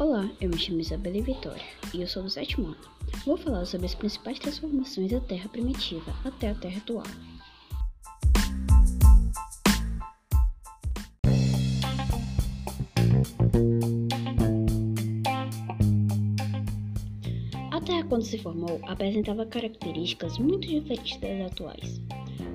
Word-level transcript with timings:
Olá, 0.00 0.30
eu 0.40 0.48
me 0.48 0.56
chamo 0.56 0.80
Isabela 0.80 1.20
Vitória 1.20 1.62
e 1.92 2.00
eu 2.00 2.08
sou 2.08 2.22
do 2.22 2.30
sétimo 2.30 2.68
ano. 2.68 2.76
Vou 3.26 3.36
falar 3.36 3.66
sobre 3.66 3.84
as 3.84 3.94
principais 3.94 4.38
transformações 4.38 5.12
da 5.12 5.20
Terra 5.20 5.46
primitiva 5.50 6.10
até 6.24 6.48
a 6.48 6.54
Terra 6.54 6.78
atual. 6.78 7.04
A 17.70 17.80
Terra, 17.82 18.04
quando 18.08 18.24
se 18.24 18.38
formou, 18.38 18.80
apresentava 18.88 19.44
características 19.44 20.38
muito 20.38 20.66
diferentes 20.66 21.20
das 21.20 21.52
atuais. 21.52 22.00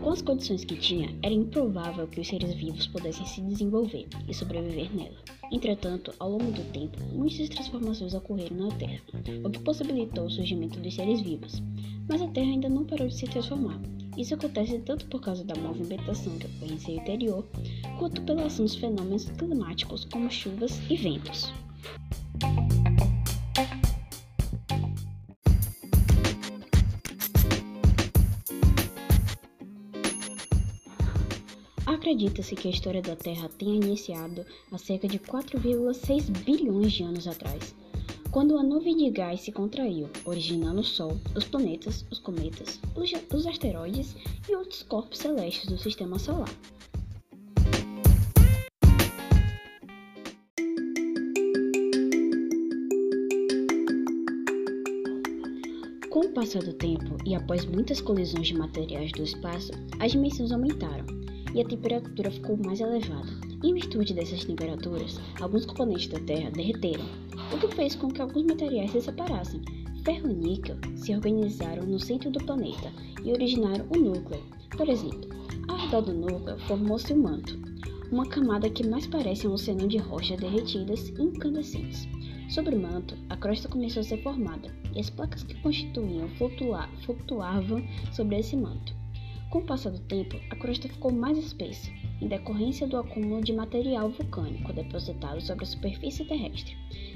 Com 0.02 0.09
as 0.09 0.23
condições 0.23 0.66
que 0.66 0.77
tinha, 0.77 1.16
era 1.21 1.34
improvável 1.34 2.07
que 2.07 2.21
os 2.21 2.27
seres 2.27 2.55
vivos 2.55 2.88
pudessem 2.88 3.26
se 3.27 3.41
desenvolver 3.41 4.07
e 4.27 4.34
sobreviver 4.34 4.91
nela. 4.96 5.34
Entretanto, 5.52 6.13
ao 6.20 6.31
longo 6.31 6.52
do 6.52 6.63
tempo, 6.72 6.98
muitas 7.13 7.49
transformações 7.49 8.13
ocorreram 8.13 8.58
na 8.58 8.76
Terra, 8.76 9.02
o 9.44 9.49
que 9.49 9.59
possibilitou 9.59 10.26
o 10.26 10.30
surgimento 10.30 10.80
dos 10.80 10.94
seres 10.94 11.21
vivos. 11.21 11.62
Mas 12.09 12.21
a 12.21 12.27
Terra 12.27 12.52
ainda 12.52 12.70
não 12.70 12.85
parou 12.85 13.08
de 13.08 13.16
se 13.16 13.26
transformar. 13.26 13.80
Isso 14.18 14.34
acontece 14.34 14.80
tanto 14.80 15.05
por 15.08 15.21
causa 15.21 15.44
da 15.44 15.55
movimentação 15.55 16.38
que 16.38 16.48
ocorre 16.48 16.73
em 16.73 16.80
seu 16.80 16.95
interior, 16.95 17.45
quanto 17.99 18.21
pela 18.21 18.45
ação 18.45 18.66
dos 18.66 18.76
fenômenos 18.76 19.26
climáticos 19.26 20.05
como 20.05 20.31
chuvas 20.31 20.80
e 20.90 20.95
ventos. 20.95 21.52
Acredita-se 31.85 32.55
que 32.55 32.67
a 32.67 32.71
história 32.71 33.02
da 33.02 33.16
Terra 33.16 33.48
tenha 33.60 33.76
iniciado 33.76 34.43
há 34.71 34.77
cerca 34.77 35.07
de 35.07 35.20
4,6 35.20 36.32
bilhões 36.43 36.91
de 36.91 37.04
anos 37.04 37.27
atrás, 37.27 37.76
quando 38.32 38.57
a 38.57 38.63
nuvem 38.63 38.98
de 38.98 39.12
gás 39.12 39.41
se 39.41 39.51
contraiu, 39.51 40.10
originando 40.26 40.82
o 40.82 40.84
Sol, 40.84 41.15
os 41.35 41.43
planetas, 41.43 42.04
os 42.10 42.18
cometas, 42.18 42.79
os, 42.95 43.45
asteroides 43.45 44.15
e 44.49 44.55
outros 44.55 44.82
corpos 44.82 45.20
celestes 45.20 45.70
do 45.70 45.77
Sistema 45.77 46.18
Solar. 46.18 46.49
Com 56.10 56.21
o 56.21 56.34
passar 56.34 56.63
do 56.63 56.73
tempo 56.73 57.15
e 57.23 57.35
após 57.35 57.63
muitas 57.63 58.01
colisões 58.01 58.48
de 58.48 58.55
materiais 58.55 59.12
do 59.12 59.21
espaço, 59.21 59.71
as 59.99 60.13
dimensões 60.13 60.51
aumentaram 60.51 61.05
e 61.55 61.61
a 61.61 61.65
temperatura 61.65 62.29
ficou 62.29 62.57
mais 62.57 62.81
elevada. 62.81 63.31
Em 63.63 63.73
virtude 63.73 64.13
dessas 64.13 64.44
temperaturas, 64.44 65.19
alguns 65.39 65.66
componentes 65.66 66.07
da 66.07 66.19
Terra 66.19 66.51
derreteram, 66.51 67.06
o 67.51 67.57
que 67.57 67.73
fez 67.73 67.95
com 67.95 68.09
que 68.09 68.22
alguns 68.22 68.44
materiais 68.44 68.91
se 68.91 69.01
separassem. 69.01 69.61
Ferro 70.03 70.29
e 70.29 70.33
níquel 70.33 70.75
se 70.97 71.16
organizaram 71.16 71.83
no 71.88 71.97
centro 71.97 72.29
do 72.29 72.44
planeta 72.44 72.91
e 73.23 73.31
originaram 73.31 73.85
o 73.89 73.97
núcleo. 73.97 74.44
Por 74.78 74.88
exemplo, 74.89 75.29
ao 75.69 75.78
redor 75.78 76.01
do 76.01 76.13
núcleo 76.13 76.59
formou-se 76.67 77.11
o 77.13 77.17
manto, 77.17 77.57
uma 78.11 78.28
camada 78.28 78.69
que 78.69 78.85
mais 78.85 79.07
parece 79.07 79.47
um 79.47 79.53
oceano 79.53 79.88
de 79.88 79.97
rochas 79.97 80.39
derretidas 80.39 81.09
e 81.09 81.22
incandescentes. 81.22 82.07
Sobre 82.50 82.75
o 82.75 82.79
manto, 82.79 83.17
a 83.29 83.38
crosta 83.38 83.67
começou 83.67 84.01
a 84.01 84.03
ser 84.03 84.22
formada 84.22 84.69
e 84.94 85.00
as 85.00 85.09
placas 85.09 85.41
que 85.41 85.59
constituíam 85.61 86.29
flutuavam 87.01 87.83
sobre 88.13 88.38
esse 88.38 88.56
manto. 88.56 88.94
Com 89.56 89.61
o 89.61 89.66
passar 89.66 89.89
do 89.89 90.00
tempo, 90.00 90.35
a 90.50 90.56
crosta 90.57 90.89
ficou 90.89 91.13
mais 91.13 91.38
espessa, 91.38 91.89
em 92.22 92.28
decorrência 92.28 92.85
do 92.85 92.97
acúmulo 92.97 93.41
de 93.41 93.53
material 93.53 94.09
vulcânico 94.09 94.73
depositado 94.73 95.39
sobre 95.39 95.63
a 95.63 95.67
superfície 95.67 96.25
terrestre, 96.25 96.75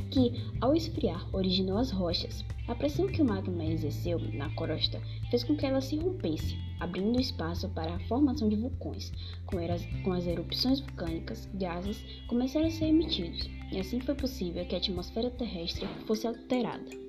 que, 0.09 0.31
ao 0.61 0.73
esfriar, 0.73 1.28
originou 1.35 1.78
as 1.78 1.91
rochas. 1.91 2.45
A 2.69 2.75
pressão 2.75 3.07
que 3.07 3.22
o 3.22 3.25
magma 3.25 3.66
exerceu 3.66 4.17
na 4.33 4.49
crosta 4.51 5.01
fez 5.29 5.44
com 5.44 5.57
que 5.57 5.66
ela 5.66 5.81
se 5.81 5.97
rompesse, 5.97 6.55
abrindo 6.79 7.19
espaço 7.19 7.67
para 7.67 7.95
a 7.95 7.99
formação 8.07 8.47
de 8.47 8.55
vulcões. 8.55 9.11
Com 9.45 10.13
as 10.13 10.25
erupções 10.25 10.79
vulcânicas, 10.79 11.45
gases 11.55 12.01
começaram 12.28 12.67
a 12.67 12.72
ser 12.72 12.85
emitidos, 12.85 13.49
e 13.69 13.78
assim 13.78 13.99
foi 13.99 14.16
possível 14.16 14.66
que 14.66 14.75
a 14.75 14.78
atmosfera 14.78 15.29
terrestre 15.29 15.85
fosse 16.07 16.25
alterada. 16.25 17.09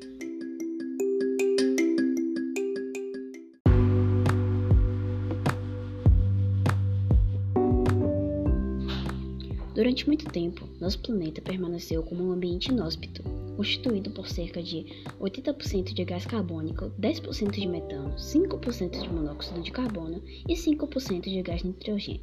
Durante 9.80 10.06
muito 10.06 10.26
tempo, 10.26 10.68
nosso 10.78 10.98
planeta 10.98 11.40
permaneceu 11.40 12.02
como 12.02 12.22
um 12.22 12.32
ambiente 12.32 12.70
inóspito, 12.70 13.22
constituído 13.56 14.10
por 14.10 14.28
cerca 14.28 14.62
de 14.62 14.84
80% 15.18 15.94
de 15.94 16.04
gás 16.04 16.26
carbônico, 16.26 16.92
10% 17.00 17.52
de 17.52 17.66
metano, 17.66 18.14
5% 18.14 19.00
de 19.00 19.08
monóxido 19.08 19.62
de 19.62 19.70
carbono 19.70 20.22
e 20.46 20.52
5% 20.52 21.22
de 21.22 21.40
gás 21.40 21.62
nitrogênio. 21.62 22.20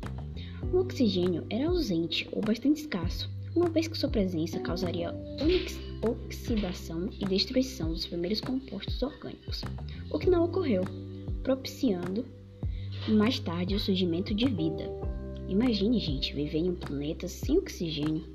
O 0.72 0.78
oxigênio 0.78 1.48
era 1.50 1.68
ausente 1.68 2.30
ou 2.32 2.44
bastante 2.44 2.82
escasso, 2.82 3.28
uma 3.56 3.70
vez 3.70 3.88
que 3.88 3.98
sua 3.98 4.10
presença 4.10 4.60
causaria 4.60 5.12
oxidação 6.04 7.10
e 7.20 7.26
destruição 7.26 7.92
dos 7.92 8.06
primeiros 8.06 8.40
compostos 8.40 9.02
orgânicos, 9.02 9.64
o 10.12 10.20
que 10.20 10.30
não 10.30 10.44
ocorreu, 10.44 10.84
propiciando 11.42 12.24
mais 13.08 13.40
tarde 13.40 13.74
o 13.74 13.80
surgimento 13.80 14.32
de 14.36 14.46
vida. 14.48 15.07
Imagine, 15.48 15.98
gente, 15.98 16.34
viver 16.34 16.58
em 16.58 16.70
um 16.72 16.76
planeta 16.76 17.28
sem 17.28 17.58
oxigênio. 17.58 18.26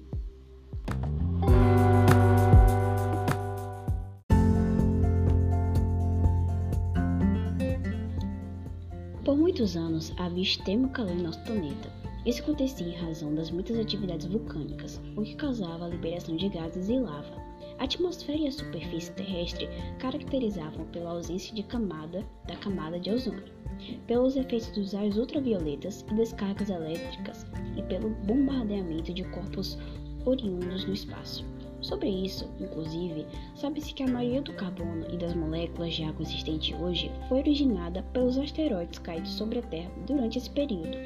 Por 9.24 9.36
muitos 9.36 9.76
anos 9.76 10.12
havia 10.18 10.42
extremo 10.42 10.88
calor 10.88 11.14
no 11.14 11.24
nosso 11.24 11.42
planeta. 11.44 11.92
Isso 12.24 12.40
acontecia 12.42 12.86
em 12.86 12.96
razão 12.96 13.34
das 13.34 13.50
muitas 13.50 13.78
atividades 13.78 14.26
vulcânicas, 14.26 15.00
o 15.16 15.22
que 15.22 15.34
causava 15.36 15.84
a 15.84 15.88
liberação 15.88 16.34
de 16.36 16.48
gases 16.48 16.88
e 16.88 16.98
lava. 16.98 17.51
A 17.78 17.84
atmosfera 17.84 18.38
e 18.38 18.46
a 18.46 18.52
superfície 18.52 19.12
terrestre 19.12 19.68
caracterizavam 19.98 20.86
pela 20.86 21.10
ausência 21.10 21.54
de 21.54 21.62
camada 21.62 22.26
da 22.46 22.56
camada 22.56 22.98
de 22.98 23.10
ozônio 23.10 23.62
pelos 24.06 24.36
efeitos 24.36 24.70
dos 24.70 24.92
raios 24.92 25.16
ultravioletas 25.16 26.04
e 26.10 26.14
descargas 26.14 26.70
elétricas 26.70 27.46
e 27.76 27.82
pelo 27.82 28.10
bombardeamento 28.10 29.12
de 29.12 29.24
corpos 29.24 29.78
oriundos 30.24 30.84
do 30.84 30.92
espaço. 30.92 31.44
Sobre 31.80 32.08
isso, 32.08 32.48
inclusive, 32.60 33.26
sabe-se 33.56 33.92
que 33.92 34.04
a 34.04 34.08
maioria 34.08 34.40
do 34.40 34.52
carbono 34.52 35.04
e 35.12 35.16
das 35.16 35.34
moléculas 35.34 35.94
de 35.94 36.04
água 36.04 36.22
existente 36.22 36.74
hoje 36.76 37.10
foi 37.28 37.38
originada 37.38 38.04
pelos 38.12 38.38
asteroides 38.38 39.00
caídos 39.00 39.32
sobre 39.32 39.58
a 39.58 39.62
Terra 39.62 39.90
durante 40.06 40.38
esse 40.38 40.50
período. 40.50 40.96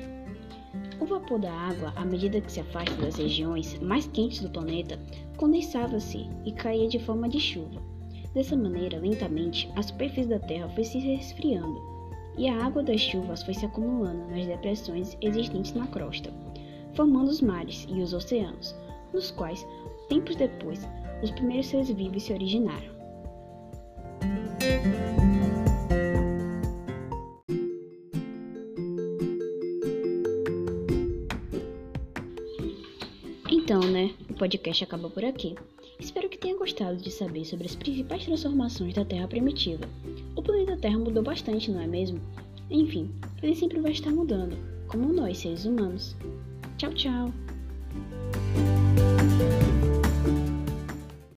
O 0.98 1.04
vapor 1.04 1.38
da 1.38 1.52
água, 1.52 1.92
à 1.94 2.04
medida 2.04 2.40
que 2.40 2.50
se 2.50 2.60
afasta 2.60 2.94
das 2.96 3.16
regiões 3.16 3.78
mais 3.80 4.06
quentes 4.06 4.40
do 4.40 4.50
planeta, 4.50 4.98
condensava-se 5.36 6.26
e 6.44 6.52
caía 6.52 6.88
de 6.88 6.98
forma 6.98 7.28
de 7.28 7.38
chuva. 7.38 7.82
Dessa 8.32 8.56
maneira, 8.56 8.98
lentamente, 8.98 9.70
a 9.76 9.82
superfície 9.82 10.28
da 10.28 10.38
Terra 10.38 10.68
foi 10.70 10.84
se 10.84 10.98
resfriando 10.98 11.96
e 12.38 12.48
a 12.48 12.64
água 12.64 12.82
das 12.82 13.00
chuvas 13.00 13.42
foi 13.42 13.54
se 13.54 13.64
acumulando 13.64 14.26
nas 14.30 14.46
depressões 14.46 15.16
existentes 15.20 15.74
na 15.74 15.86
crosta, 15.86 16.32
formando 16.94 17.28
os 17.28 17.40
mares 17.40 17.86
e 17.88 18.00
os 18.00 18.12
oceanos, 18.12 18.74
nos 19.12 19.30
quais, 19.30 19.66
tempos 20.08 20.36
depois, 20.36 20.86
os 21.22 21.30
primeiros 21.30 21.66
seres 21.66 21.90
vivos 21.90 22.22
se 22.22 22.32
originaram. 22.32 22.95
Então, 33.66 33.80
né, 33.80 34.14
o 34.30 34.34
podcast 34.34 34.84
acaba 34.84 35.10
por 35.10 35.24
aqui. 35.24 35.56
Espero 35.98 36.28
que 36.28 36.38
tenha 36.38 36.56
gostado 36.56 36.98
de 36.98 37.10
saber 37.10 37.44
sobre 37.44 37.66
as 37.66 37.74
principais 37.74 38.24
transformações 38.24 38.94
da 38.94 39.04
Terra 39.04 39.26
primitiva. 39.26 39.84
O 40.36 40.40
planeta 40.40 40.76
Terra 40.76 40.96
mudou 40.96 41.20
bastante, 41.20 41.72
não 41.72 41.80
é 41.80 41.86
mesmo? 41.88 42.20
Enfim, 42.70 43.10
ele 43.42 43.56
sempre 43.56 43.80
vai 43.80 43.90
estar 43.90 44.12
mudando, 44.12 44.56
como 44.86 45.12
nós, 45.12 45.38
seres 45.38 45.64
humanos. 45.64 46.14
Tchau, 46.78 46.94
tchau! 46.94 47.32